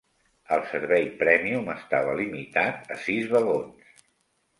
[0.55, 3.93] El servei prèmium estava limitat a sis vagons.